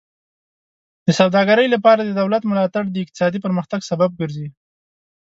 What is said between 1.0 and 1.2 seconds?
د